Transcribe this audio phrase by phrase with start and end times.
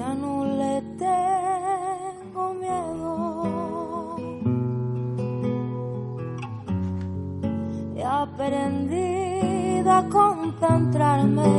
[0.00, 4.16] Ya no le tengo miedo.
[7.96, 11.52] He aprendido a concentrarme.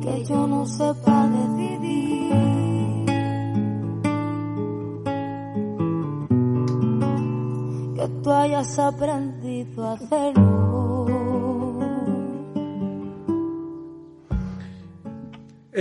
[0.00, 3.06] Que yo no sepa decidir.
[7.94, 10.91] Que tú hayas aprendido a hacerlo.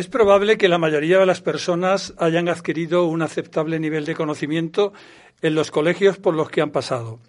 [0.01, 4.93] Es probable que la mayoría de las personas hayan adquirido un aceptable nivel de conocimiento
[5.43, 7.19] en los colegios por los que han pasado,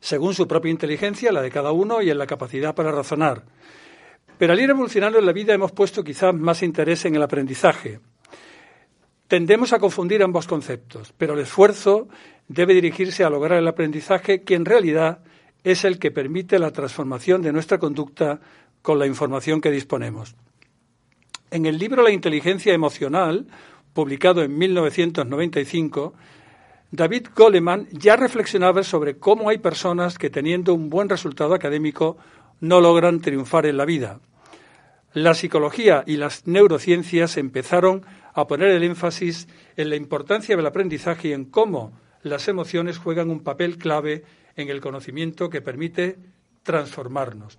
[0.00, 3.44] según su propia inteligencia, la de cada uno y en la capacidad para razonar.
[4.38, 8.00] Pero al ir evolucionando en la vida hemos puesto quizás más interés en el aprendizaje.
[9.28, 12.08] Tendemos a confundir ambos conceptos, pero el esfuerzo
[12.48, 15.20] debe dirigirse a lograr el aprendizaje que en realidad
[15.62, 18.40] es el que permite la transformación de nuestra conducta
[18.82, 20.34] con la información que disponemos.
[21.52, 23.46] En el libro La inteligencia emocional,
[23.92, 26.14] publicado en 1995,
[26.90, 32.16] David Goleman ya reflexionaba sobre cómo hay personas que teniendo un buen resultado académico
[32.60, 34.20] no logran triunfar en la vida.
[35.12, 39.46] La psicología y las neurociencias empezaron a poner el énfasis
[39.76, 44.24] en la importancia del aprendizaje y en cómo las emociones juegan un papel clave
[44.56, 46.16] en el conocimiento que permite
[46.62, 47.58] transformarnos.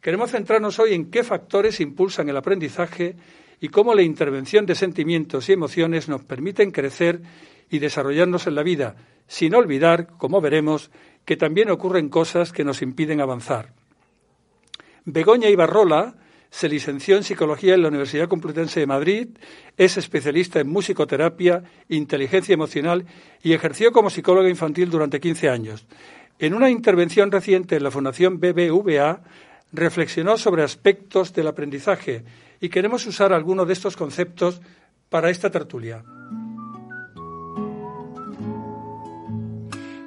[0.00, 3.16] Queremos centrarnos hoy en qué factores impulsan el aprendizaje
[3.60, 7.20] y cómo la intervención de sentimientos y emociones nos permiten crecer
[7.68, 10.90] y desarrollarnos en la vida, sin olvidar, como veremos,
[11.24, 13.72] que también ocurren cosas que nos impiden avanzar.
[15.04, 16.14] Begoña Ibarrola
[16.50, 19.28] se licenció en Psicología en la Universidad Complutense de Madrid,
[19.76, 23.04] es especialista en musicoterapia, inteligencia emocional
[23.42, 25.86] y ejerció como psicóloga infantil durante 15 años.
[26.38, 29.22] En una intervención reciente en la Fundación BBVA,
[29.72, 32.24] reflexionó sobre aspectos del aprendizaje
[32.60, 34.60] y queremos usar algunos de estos conceptos
[35.08, 36.04] para esta tertulia.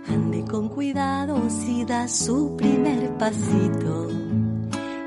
[0.08, 4.08] Ande con cuidado si da su primer pasito,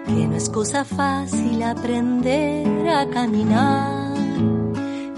[0.06, 4.14] que no es cosa fácil aprender a caminar.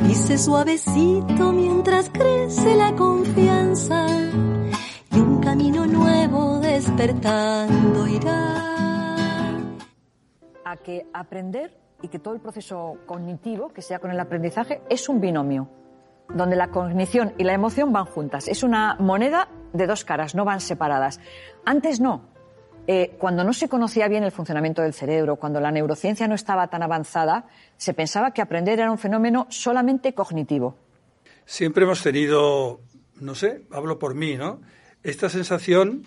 [0.00, 4.06] Dice suavecito mientras crece la confianza
[5.12, 8.65] y un camino nuevo despertando irá.
[10.78, 15.20] Que aprender y que todo el proceso cognitivo, que sea con el aprendizaje, es un
[15.20, 15.68] binomio,
[16.28, 18.48] donde la cognición y la emoción van juntas.
[18.48, 21.20] Es una moneda de dos caras, no van separadas.
[21.64, 22.34] Antes no.
[22.88, 26.68] Eh, cuando no se conocía bien el funcionamiento del cerebro, cuando la neurociencia no estaba
[26.68, 30.76] tan avanzada, se pensaba que aprender era un fenómeno solamente cognitivo.
[31.44, 32.80] Siempre hemos tenido,
[33.20, 34.60] no sé, hablo por mí, ¿no?
[35.02, 36.04] Esta sensación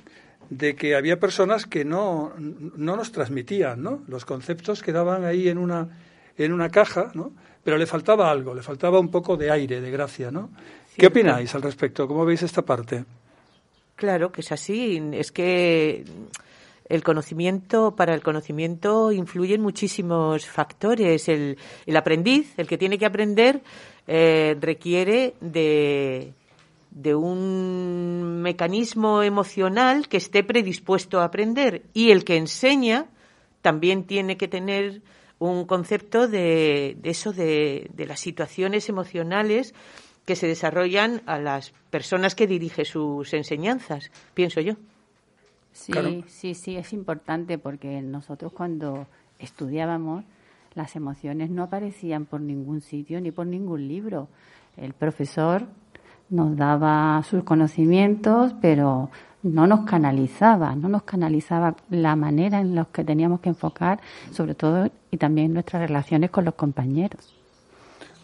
[0.49, 4.01] de que había personas que no, no nos transmitían, ¿no?
[4.07, 5.87] Los conceptos quedaban ahí en una,
[6.37, 7.31] en una caja, ¿no?
[7.63, 10.49] Pero le faltaba algo, le faltaba un poco de aire, de gracia, ¿no?
[10.97, 12.07] ¿Qué opináis al respecto?
[12.07, 13.05] ¿Cómo veis esta parte?
[13.95, 15.01] Claro que es así.
[15.13, 16.03] Es que
[16.87, 21.29] el conocimiento, para el conocimiento influyen muchísimos factores.
[21.29, 23.61] El, el aprendiz, el que tiene que aprender,
[24.07, 26.33] eh, requiere de,
[27.01, 31.83] de un mecanismo emocional que esté predispuesto a aprender.
[31.93, 33.05] Y el que enseña
[33.61, 35.01] también tiene que tener
[35.39, 39.73] un concepto de, de eso, de, de las situaciones emocionales
[40.25, 44.73] que se desarrollan a las personas que dirige sus enseñanzas, pienso yo.
[45.71, 46.23] Sí, Claro.
[46.27, 49.07] sí, sí, es importante porque nosotros cuando
[49.39, 50.25] estudiábamos
[50.75, 54.27] las emociones no aparecían por ningún sitio ni por ningún libro.
[54.75, 55.65] El profesor
[56.29, 59.09] nos daba sus conocimientos, pero
[59.43, 63.99] no nos canalizaba, no nos canalizaba la manera en la que teníamos que enfocar,
[64.31, 67.33] sobre todo y también nuestras relaciones con los compañeros.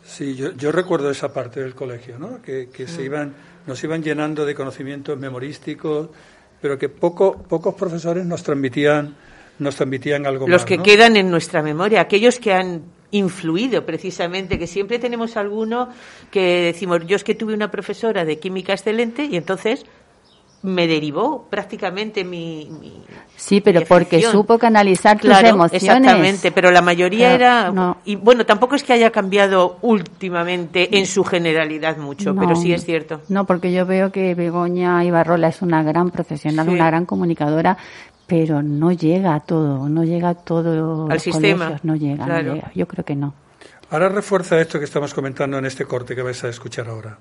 [0.03, 2.41] Sí, yo, yo recuerdo esa parte del colegio, ¿no?
[2.41, 2.87] Que, que Mm.
[2.87, 3.33] se iban,
[3.65, 6.09] nos iban llenando de conocimientos memorísticos,
[6.61, 9.15] pero que poco, pocos profesores nos transmitían,
[9.59, 10.83] nos transmitían algo Los más, que ¿no?
[10.83, 12.83] quedan en nuestra memoria, aquellos que han
[13.17, 15.89] influido precisamente, que siempre tenemos alguno
[16.31, 19.85] que decimos, yo es que tuve una profesora de química excelente y entonces
[20.63, 22.67] me derivó prácticamente mi...
[22.81, 23.03] mi-
[23.35, 25.83] Sí, pero mi porque supo canalizar tus Claro, emociones.
[25.83, 27.71] Exactamente, pero la mayoría Pero era...
[27.71, 27.97] no.
[28.03, 32.73] Y bueno, tampoco es que haya cambiado últimamente en su generalidad mucho, No, pero sí
[32.73, 33.21] es cierto.
[33.29, 36.73] No, porque yo veo que Begoña Ibarrola es una gran profesional, Sí.
[36.73, 37.77] una gran comunicadora,
[38.27, 42.25] pero no llega a todo, no llega a todo Al los sistema, colegios, no llega,
[42.25, 42.47] claro.
[42.49, 42.71] no llega.
[42.73, 43.33] Yo creo que no.
[43.89, 47.17] Ahora refuerza esto que estamos comentando en este corte que vais a escuchar ahora.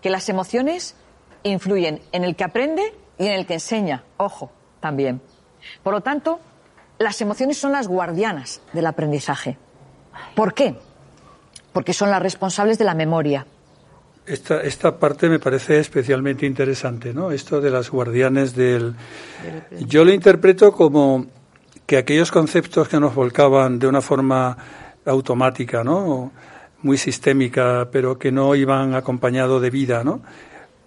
[0.00, 0.94] que las emociones
[1.42, 2.82] influyen en el que aprende
[3.18, 4.04] y en el que enseña.
[4.18, 5.20] Ojo, también.
[5.82, 6.40] Por lo tanto,
[6.98, 9.56] las emociones son las guardianas del aprendizaje.
[10.34, 10.76] ¿Por qué?
[11.72, 13.46] Porque son las responsables de la memoria.
[14.26, 17.30] Esta, esta parte me parece especialmente interesante, ¿no?
[17.30, 18.94] Esto de las guardianes del...
[19.86, 21.26] Yo lo interpreto como
[21.86, 24.56] que aquellos conceptos que nos volcaban de una forma
[25.04, 26.32] automática, ¿no?
[26.82, 30.22] Muy sistémica, pero que no iban acompañado de vida, ¿no?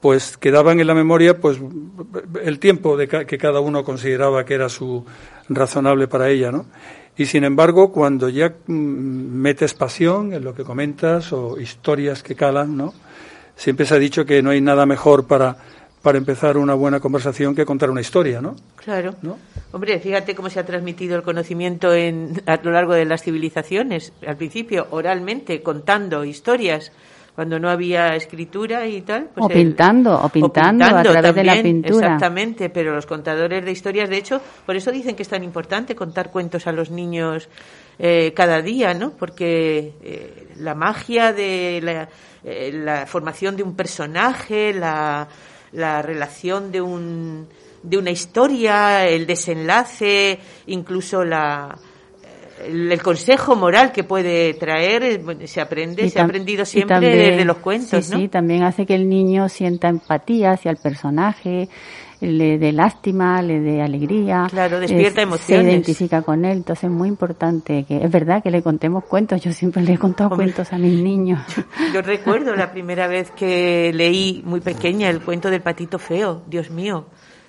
[0.02, 1.60] Pues quedaban en la memoria, pues
[2.44, 5.06] el tiempo de que cada uno consideraba que era su
[5.50, 6.66] razonable para ella, ¿no?
[7.18, 12.36] Y sin embargo, cuando ya mm, metes pasión en lo que comentas o historias que
[12.36, 12.94] calan, ¿no?
[13.58, 15.58] Siempre se ha dicho que no hay nada mejor para,
[16.02, 18.56] para empezar una buena conversación que contar una historia, ¿no?
[18.78, 19.16] Claro.
[19.74, 24.14] Hombre, fíjate cómo se ha transmitido el conocimiento en, a lo largo de las civilizaciones.
[24.26, 26.92] Al principio, oralmente, contando historias
[27.38, 29.30] cuando no había escritura y tal.
[29.36, 32.08] Pues o, pintando, o, pintando, a través de la pintura.
[32.08, 35.94] Exactamente, pero los contadores de historias, de hecho, por eso dicen que es tan importante
[35.94, 37.48] contar cuentos a los niños
[38.00, 39.12] eh, cada día, ¿no?
[39.12, 42.10] Porque eh, la magia de la,
[42.44, 45.28] eh, la, formación de un personaje, la,
[45.74, 47.48] la relación de un
[47.84, 51.78] de una historia, el desenlace, incluso la,
[52.66, 57.58] el, consejo moral que puede traer eh, se aprende, se ha aprendido siempre desde los
[57.58, 61.70] cuentos, sí, Sí, también hace que el niño sienta empatía hacia el personaje,
[62.20, 64.48] le dé lástima, le dé alegría.
[64.50, 65.66] Claro, despierta emociones.
[65.66, 69.42] Se identifica con él, entonces es muy importante que es verdad que le contemos cuentos.
[69.42, 71.42] Yo siempre le he contado cuentos a mis niños.
[71.94, 76.42] Yo, recuerdo la primera vez que leí muy pequeña el cuento del patito feo.
[76.48, 77.06] Dios mío,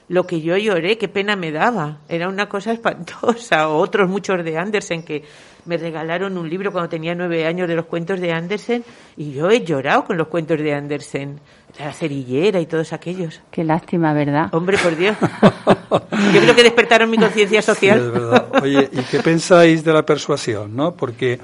[0.09, 1.99] lo que yo lloré, qué pena me daba.
[2.09, 3.69] Era una cosa espantosa.
[3.69, 5.23] Otros muchos de Andersen que
[5.65, 8.85] me regalaron un libro cuando tenía nueve años de los cuentos de Andersen
[9.17, 11.41] y yo he llorado con los cuentos de Andersen.
[11.79, 13.43] La cerillera y todos aquellos.
[13.51, 14.49] Qué lástima, ¿verdad?
[14.53, 15.17] Hombre, por Dios.
[15.91, 17.99] yo creo que despertaron mi conciencia social.
[17.99, 18.47] es verdad.
[18.63, 20.75] Oye, ¿y qué pensáis de la persuasión?
[20.75, 20.95] ¿no?
[20.95, 21.39] Porque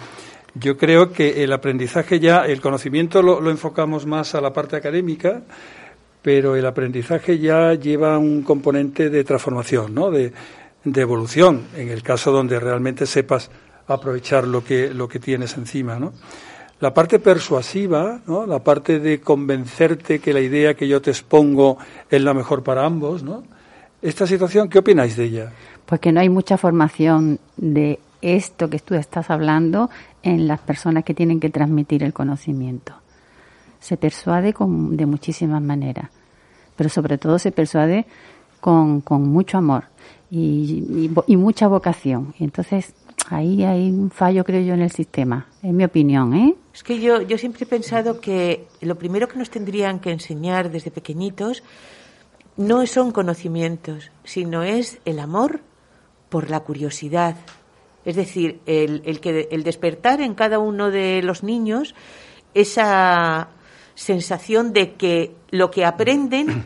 [0.55, 4.77] yo creo que el aprendizaje ya, el conocimiento lo, lo enfocamos más a la parte
[4.77, 5.43] académica,
[6.25, 10.11] pero el aprendizaje ya lleva un componente de transformación, ¿no?
[10.11, 10.33] de,
[10.87, 13.51] evolución, en el caso donde realmente sepas
[13.87, 15.99] aprovechar lo que, lo que tienes encima.
[15.99, 16.15] ¿no?
[16.81, 18.47] La parte persuasiva, ¿no?
[18.47, 21.77] la parte de convencerte que la idea que yo te expongo
[22.09, 23.45] es la mejor para ambos, ¿no?
[24.01, 25.53] Esta situación, ¿qué opináis de ella?
[25.85, 29.91] Pues que no hay mucha formación de esto que tú estás hablando
[30.23, 33.04] en las personas que tienen que transmitir el conocimiento
[33.85, 36.09] se persuade con, de muchísimas maneras,
[36.75, 38.07] pero sobre todo se persuade
[38.59, 39.85] con, con mucho amor
[40.31, 42.33] y, y, mucha vocación.
[42.41, 42.95] Entonces
[43.29, 46.33] ahí hay un fallo, creo yo, en el sistema, en mi opinión.
[46.33, 46.55] ¿eh?
[46.73, 50.71] Es que yo, yo siempre he pensado que lo primero que nos tendrían que enseñar
[50.71, 51.63] desde pequeñitos
[52.57, 55.61] no son conocimientos, sino es el amor
[56.31, 57.37] por la curiosidad.
[58.07, 61.95] Es decir, el, el, que, el despertar en cada uno de los niños
[62.55, 63.51] esa
[63.95, 66.65] sensación de que lo que aprenden,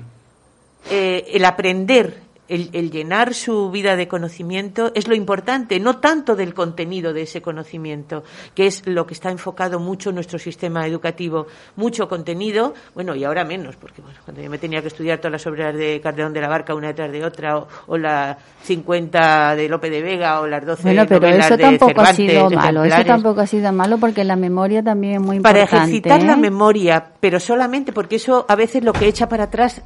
[0.90, 6.54] eh, el aprender el, llenar su vida de conocimiento es lo importante, no tanto del
[6.54, 8.24] contenido de ese conocimiento,
[8.54, 11.46] que es lo que está enfocado mucho en nuestro sistema educativo.
[11.76, 15.46] Mucho contenido, bueno, y ahora menos, porque cuando yo me tenía que estudiar todas las
[15.46, 19.90] obras de Calderón de la Barca una detrás de otra, o, las 50 de Lope
[19.90, 23.46] de Vega, o las 12 bueno, pero eso tampoco ha sido malo, eso tampoco ha
[23.46, 25.70] sido malo porque la memoria también es muy importante.
[25.70, 26.36] Para ejercitar la ¿eh?
[26.36, 29.82] memoria, pero solamente porque eso a veces lo que echa para atrás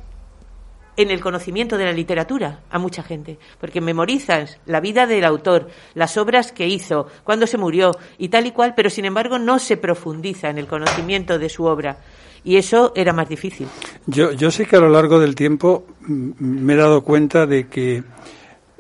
[0.97, 5.69] en el conocimiento de la literatura a mucha gente, porque memorizas la vida del autor,
[5.95, 9.59] las obras que hizo, cuándo se murió y tal y cual, pero sin embargo no
[9.59, 11.99] se profundiza en el conocimiento de su obra.
[12.45, 13.69] Y eso era más difícil.
[14.07, 18.03] Yo, yo sé que a lo largo del tiempo me he dado cuenta de que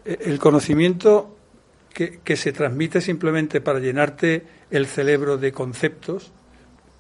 [0.04, 1.37] el conocimiento
[1.92, 6.33] que se transmite simplemente para llenarte el cerebro de conceptos,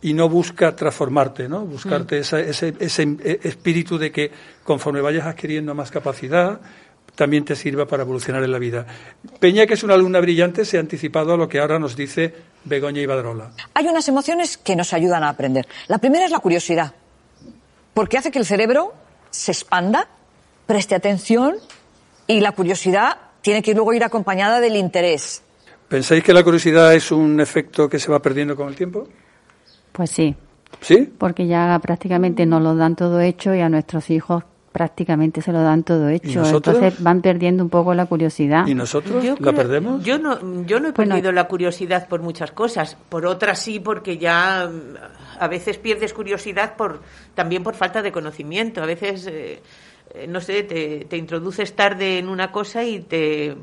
[0.02, 1.64] y no busca transformarte, ¿no?
[1.64, 2.20] Buscarte mm.
[2.20, 4.30] ese, ese, espíritu de que
[4.64, 6.60] conforme vayas adquiriendo más capacidad,
[7.14, 8.86] también te sirva para evolucionar en la vida.
[9.38, 12.34] Peña, que es una alumna brillante, se ha anticipado a lo que ahora nos dice
[12.64, 13.52] Begoña Ibadrola.
[13.74, 15.68] Hay unas emociones que nos ayudan a aprender.
[15.88, 16.94] La primera es la curiosidad,
[17.94, 18.94] porque hace que el cerebro
[19.30, 20.08] se expanda,
[20.66, 21.56] preste atención
[22.26, 25.42] y la curiosidad tiene que luego ir acompañada del interés.
[25.88, 29.06] ¿Pensáis que la curiosidad es un efecto que se va perdiendo con el tiempo?
[29.92, 30.34] Pues sí.
[30.80, 31.12] ¿Sí?
[31.18, 35.62] Porque ya prácticamente nos lo dan todo hecho y a nuestros hijos prácticamente se lo
[35.62, 36.44] dan todo hecho.
[36.44, 38.66] Entonces van perdiendo un poco la curiosidad.
[38.66, 40.02] ¿Y nosotros la perdemos?
[40.02, 42.96] Yo no, yo no he perdido la curiosidad por muchas cosas.
[43.08, 44.68] Por otras sí, porque ya
[45.38, 47.00] a veces pierdes curiosidad por
[47.34, 48.82] también por falta de conocimiento.
[48.82, 49.60] A veces, eh,
[50.26, 53.54] no sé, te, te introduces tarde en una cosa y te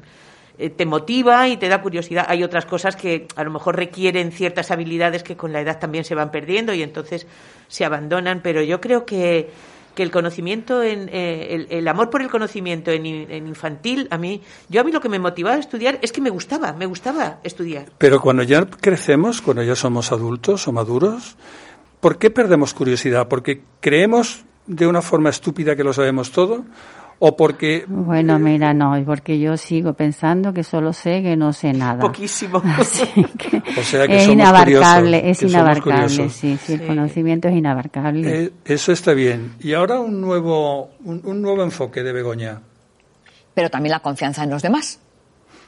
[0.60, 2.26] eh, te motiva y te da curiosidad.
[2.28, 6.04] Hay otras cosas que a lo mejor requieren ciertas habilidades que con la edad también
[6.04, 7.28] se van perdiendo y entonces
[7.70, 9.52] se abandonan, pero yo creo que,
[9.96, 14.42] que el conocimiento, en, eh, el, amor por el conocimiento en, en, infantil, a mí,
[14.68, 17.40] yo a mí lo que me motivaba a estudiar es que me gustaba, me gustaba
[17.44, 17.86] estudiar.
[17.98, 21.38] Pero cuando ya crecemos, cuando ya somos adultos o maduros,
[22.02, 23.30] ¿por qué perdemos curiosidad?
[23.30, 26.66] ¿Porque creemos de una forma estúpida que lo sabemos todo?
[27.20, 27.84] O porque...
[27.88, 32.00] Bueno, mira, no, porque yo sigo pensando que solo sé que no sé nada.
[32.00, 32.60] Poquísimo.
[32.80, 32.84] o
[33.84, 38.44] sea que es somos inabarcable, es inabarcable, sí, sí, el conocimiento es inabarcable.
[38.46, 39.56] Eh, eso está bien.
[39.60, 42.62] Y ahora un nuevo, un, nuevo enfoque de Begoña.
[43.54, 45.00] Pero también la confianza en los demás.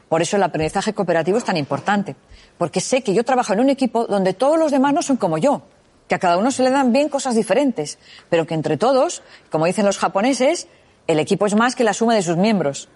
[0.07, 2.15] Por eso el aprendizaje cooperativo es tan importante,
[2.57, 5.37] porque sé que yo trabajo en un equipo donde todos los demás no son como
[5.37, 5.63] yo,
[6.07, 7.97] que a cada uno se le dan bien cosas diferentes,
[8.29, 10.67] pero que entre todos, como dicen los japoneses,
[11.07, 12.89] el equipo es más que la suma de sus miembros.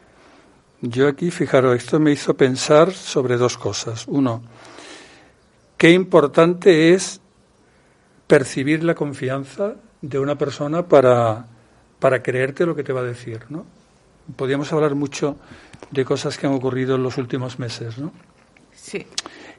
[0.82, 4.06] Yo aquí, fijaros, esto me hizo pensar sobre dos cosas.
[4.08, 4.44] Uno,
[5.78, 7.22] qué importante es
[8.28, 11.48] percibir la confianza de una persona para,
[12.00, 13.66] para creerte lo que te va a decir, ¿no?
[14.36, 15.38] Podríamos hablar mucho
[15.92, 18.12] de cosas que han ocurrido en los últimos meses, ¿no?
[18.74, 19.06] Sí.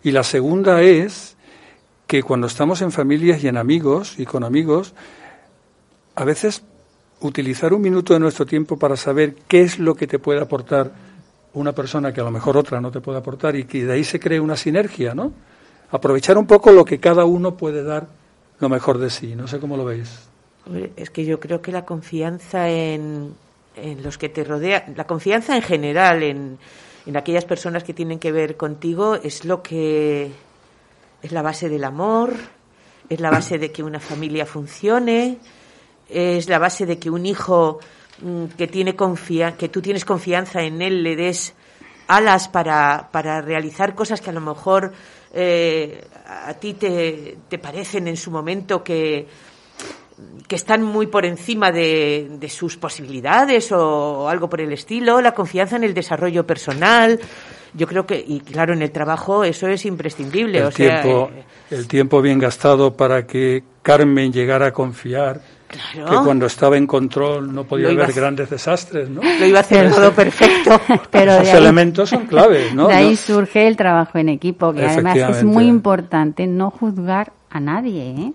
[0.03, 1.37] Y la segunda es
[2.07, 4.95] que cuando estamos en familias y en amigos y con amigos,
[6.15, 6.63] a veces
[7.21, 10.93] utilizar un minuto de nuestro tiempo para saber qué es lo que te puede aportar
[11.55, 14.05] una persona que a lo mejor otra no te puede aportar y que de ahí
[14.05, 15.33] se cree una sinergia, ¿no?
[15.91, 18.09] Aprovechar un poco lo que cada uno puede dar
[18.59, 19.35] lo mejor de sí.
[19.35, 20.29] No sé cómo lo veis.
[20.97, 23.35] Es que yo creo que la confianza en,
[23.77, 26.59] en los que te rodean, la confianza en general en,
[27.07, 30.31] en aquellas personas que tienen que ver contigo es lo que
[31.23, 32.35] es la base del amor,
[33.09, 35.39] es la base de que una familia funcione,
[36.09, 37.81] es la base de que un hijo
[38.23, 41.55] mm, que tiene confia que tú tienes confianza en él le des
[42.09, 44.93] alas para, para realizar cosas que a lo mejor
[45.35, 49.27] eh, a ti te, te, parecen en su momento que,
[50.47, 55.33] que están muy por encima de, de, sus posibilidades o algo por el estilo, la
[55.33, 57.21] confianza en el desarrollo personal.
[57.75, 60.61] Yo creo que, y claro, en el trabajo eso es imprescindible.
[60.61, 66.47] El, tiempo, eh, el tiempo bien gastado para que Carmen llegara a confiar que cuando
[66.47, 69.23] estaba en control no podía haber grandes desastres, ¿no?
[69.23, 70.81] Lo iba a hacer todo perfecto.
[71.11, 72.89] Pero Esos elementos son claves, ¿no?
[72.89, 77.61] De ahí surge el trabajo en equipo, que además es muy importante no juzgar a
[77.61, 78.33] nadie, ¿eh?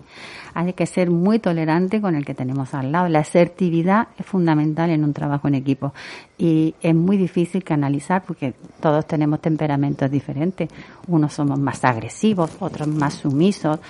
[0.54, 3.08] Hay que ser muy tolerante con el que tenemos al lado.
[3.08, 5.94] La asertividad es fundamental en un trabajo en equipo
[6.36, 10.68] y es muy difícil canalizar porque todos tenemos temperamentos diferentes.
[11.06, 13.80] Unos somos más agresivos, otros más sumisos,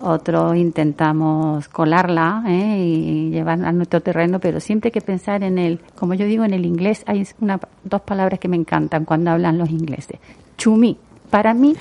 [0.00, 2.78] otros intentamos colarla ¿eh?
[2.78, 6.44] y llevar a nuestro terreno, pero siempre hay que pensar en el, como yo digo
[6.44, 10.18] en el inglés, hay una, dos palabras que me encantan cuando hablan los ingleses.
[10.56, 10.96] Chumi,
[11.30, 11.74] para mí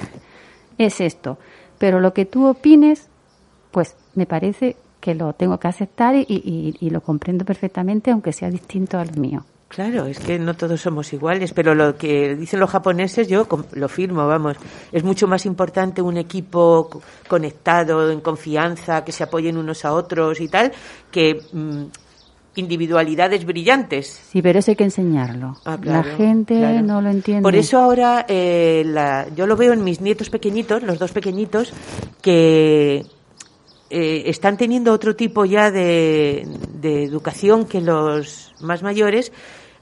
[0.77, 1.37] es esto,
[1.77, 3.09] pero lo que tú opines,
[3.71, 8.49] pues me parece que lo tengo que aceptar y, y lo comprendo perfectamente, aunque sea
[8.49, 9.45] distinto al mío.
[9.67, 13.89] Claro, es que no todos somos iguales, pero lo que dicen los japoneses yo lo
[13.89, 14.57] firmo, vamos.
[14.91, 20.39] Es mucho más importante un equipo conectado, en confianza, que se apoyen unos a otros
[20.39, 20.71] y tal,
[21.11, 21.83] que mm,
[22.55, 24.21] individualidades brillantes.
[24.31, 25.57] Sí, pero eso hay que enseñarlo.
[25.65, 27.41] Ah, la gente no lo entiende.
[27.41, 31.73] Por eso ahora eh, la, yo lo veo en mis nietos pequeñitos, los dos pequeñitos,
[32.21, 33.05] que
[33.89, 39.31] eh, están teniendo otro tipo ya de, de educación que los más mayores,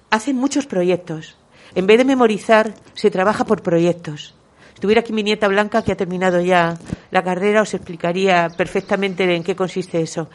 [0.09, 1.37] hacen muchos proyectos.
[1.75, 4.35] En vez de memorizar, se trabaja por proyectos.
[4.75, 6.77] Si tuviera aquí mi nieta Blanca, que ha terminado ya
[7.11, 10.29] la carrera, os explicaría perfectamente en qué consiste eso.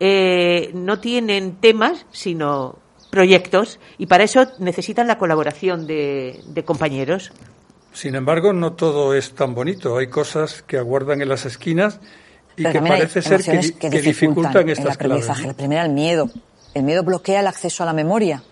[0.00, 2.78] Eh, no tienen temas, sino
[3.10, 7.30] proyectos, y para eso necesitan la colaboración de, compañeros.
[7.92, 9.98] Sin embargo, no todo es tan bonito.
[9.98, 12.00] Hay cosas que aguardan en las esquinas
[12.56, 15.46] y que parece ser que, dificultan, estas el aprendizaje.
[15.46, 16.30] La primera, el miedo.
[16.74, 18.42] El miedo bloquea el acceso a la memoria.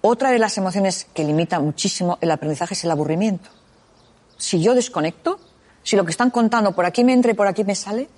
[0.00, 3.50] Otra de las emociones que limita muchísimo el aprendizaje es el aburrimiento.
[4.36, 5.40] Si yo desconecto,
[5.82, 8.08] si lo que están contando por aquí me entra y por aquí me sale,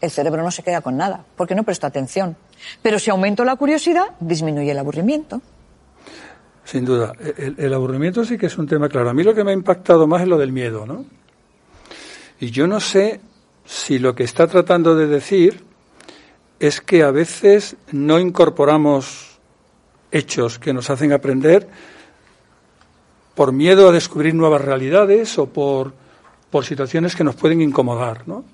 [0.00, 2.36] el cerebro no se queda con nada, porque no presta atención.
[2.82, 5.40] Pero si aumento la curiosidad, disminuye el aburrimiento.
[6.64, 7.12] Sin duda.
[7.36, 9.10] El, el, aburrimiento sí que es un tema claro.
[9.10, 11.04] A mí lo que me ha impactado más es lo del miedo, ¿no?
[12.38, 13.20] Y yo no sé
[13.70, 15.62] si lo que está tratando de decir
[16.58, 19.38] es que a veces no incorporamos
[20.10, 21.68] hechos que nos hacen aprender
[23.36, 25.94] por miedo a descubrir nuevas realidades o por,
[26.50, 28.44] por situaciones que nos pueden incomodar, ¿no?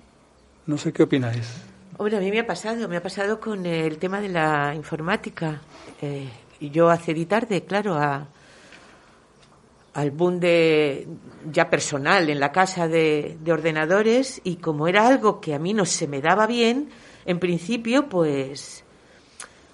[0.67, 1.49] No sé qué opináis.
[1.97, 5.63] Hombre, a mí me ha pasado, me ha pasado con el tema de la informática.
[6.03, 6.29] Eh,
[6.61, 8.27] yo accedí tarde, claro, a,
[9.95, 11.09] al boom de
[11.51, 15.75] ya personal en la casa de, de ordenadores y como era algo que a mí
[15.75, 16.91] no se me daba bien,
[17.25, 18.85] en principio, pues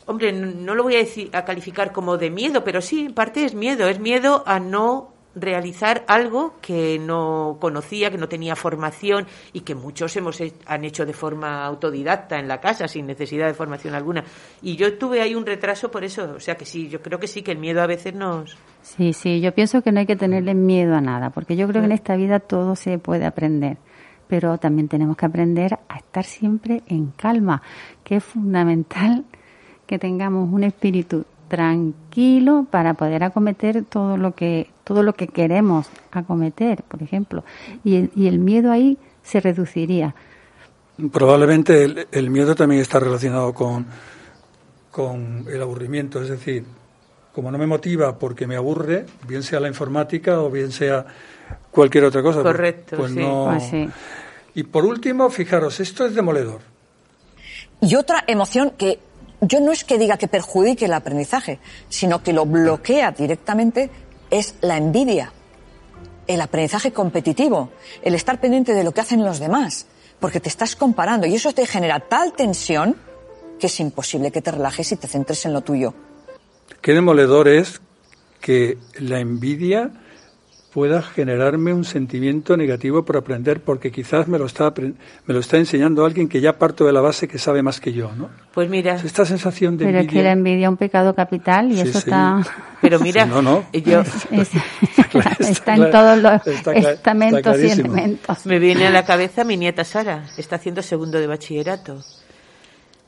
[0.06, 3.44] hombre, no lo voy a decir a calificar como de miedo, pero sí, en parte
[3.44, 9.26] es miedo, es miedo a no realizar algo que no conocía, que no tenía formación
[9.52, 13.54] y que muchos hemos han hecho de forma autodidacta en la casa sin necesidad de
[13.54, 14.24] formación alguna.
[14.60, 17.26] Y yo tuve ahí un retraso por eso, o sea que sí, yo creo que
[17.26, 20.16] sí que el miedo a veces nos Sí, sí, yo pienso que no hay que
[20.16, 23.78] tenerle miedo a nada, porque yo creo que en esta vida todo se puede aprender
[24.32, 27.60] pero también tenemos que aprender a estar siempre en calma,
[28.02, 29.26] que es fundamental
[29.86, 35.86] que tengamos un espíritu tranquilo para poder acometer todo lo que todo lo que queremos
[36.10, 37.44] acometer, por ejemplo,
[37.84, 40.14] y el, y el miedo ahí se reduciría.
[41.12, 43.84] Probablemente el, miedo también está relacionado con,
[44.90, 46.64] con el aburrimiento, es decir,
[47.34, 51.04] como no me motiva porque me aburre, bien sea la informática o bien sea
[51.70, 52.40] cualquier otra cosa.
[52.40, 53.18] Pues Correcto, pues sí.
[53.18, 53.44] No...
[53.50, 53.90] Pues sí.
[54.54, 56.62] Y por último, fijaros, esto es demoledor.
[57.82, 59.00] Y otra emoción que
[59.42, 61.58] yo no es que diga que perjudique el aprendizaje,
[61.88, 63.90] sino que lo bloquea directamente
[64.30, 65.32] es la envidia,
[66.28, 67.70] el aprendizaje competitivo,
[68.02, 69.86] el estar pendiente de lo que hacen los demás,
[70.20, 72.96] porque te estás comparando y eso te genera tal tensión
[73.58, 75.92] que es imposible que te relajes y te centres en lo tuyo.
[76.80, 77.80] Qué demoledor es
[78.40, 79.90] que la envidia
[80.72, 84.72] pueda generarme un sentimiento negativo por aprender, porque quizás me lo está
[85.26, 87.92] me lo está enseñando alguien que ya parto de la base que sabe más que
[87.92, 88.30] yo, ¿no?
[88.54, 90.08] Pues mira, esta sensación de Pero envidia.
[90.10, 91.98] es que la envidia es un pecado capital y Sí, eso sí.
[91.98, 92.40] está,
[92.80, 93.64] pero mira, Sí, no, no.
[93.72, 94.00] yo
[94.30, 94.50] es-
[94.96, 98.46] está, está en todos los está cla- está estamentos y elementos.
[98.46, 102.00] me viene a la cabeza mi nieta Sara, está haciendo segundo de bachillerato.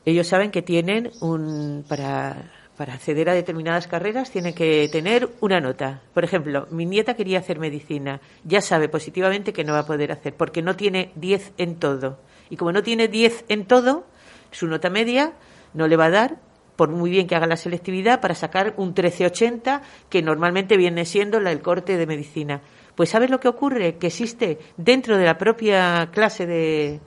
[0.05, 5.59] Ellos saben que tienen un para para acceder a determinadas carreras tienen que tener una
[5.59, 6.01] nota.
[6.13, 8.19] Por ejemplo, mi nieta quería hacer medicina.
[8.43, 12.19] Ya sabe positivamente que no va a poder hacer porque no tiene 10 en todo.
[12.49, 14.05] Y como no tiene 10 en todo,
[14.51, 15.33] su nota media
[15.73, 16.37] no le va a dar,
[16.75, 21.37] por muy bien que haga la selectividad, para sacar un 1380, que normalmente viene siendo
[21.37, 22.61] el corte de medicina.
[22.95, 23.95] Pues ¿sabes lo que ocurre?
[23.97, 26.99] Que existe dentro de la propia clase de,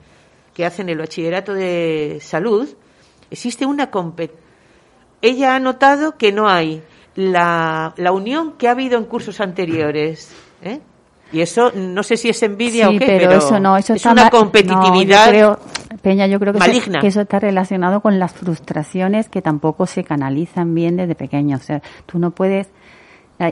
[0.53, 2.67] que hacen el bachillerato de salud,
[3.29, 4.48] existe una competencia
[5.21, 6.81] ella ha notado que no hay
[7.15, 10.31] la, la unión que ha habido en cursos anteriores.
[10.61, 10.79] ¿eh?
[11.31, 13.97] Y eso no sé si es envidia Sí, o qué, pero, eso no, eso es
[13.97, 15.27] está una competitividad.
[15.27, 15.59] No, yo creo,
[16.01, 20.03] Peña, yo creo que eso, que eso está relacionado con las frustraciones que tampoco se
[20.03, 21.61] canalizan bien desde pequeños.
[21.61, 22.67] O sea, tú no puedes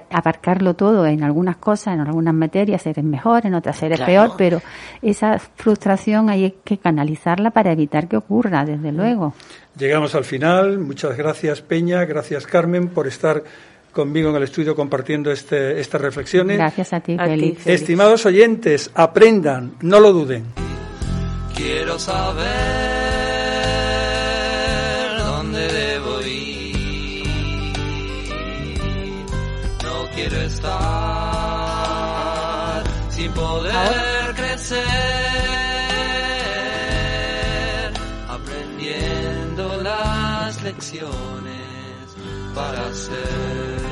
[0.10, 4.12] abarcarlo todo en algunas cosas, en algunas materias eres mejor, en otras eres Claro.
[4.12, 4.62] peor, pero
[5.02, 9.34] esa frustración hay que canalizarla para evitar que ocurra, desde luego.
[9.78, 10.80] Llegamos al final.
[10.80, 12.04] Muchas gracias, Peña.
[12.06, 13.44] Gracias, Carmen, por estar
[13.92, 16.58] conmigo en el estudio compartiendo este, estas reflexiones.
[16.58, 17.64] Gracias a ti, A ti, Félix.
[17.64, 17.82] Félix.
[17.82, 20.46] Estimados oyentes, aprendan, no lo duden.
[21.56, 23.07] Quiero saber
[33.38, 34.84] poder crecer.
[38.28, 42.16] Aprendiendo las lecciones
[42.56, 43.87] para ser.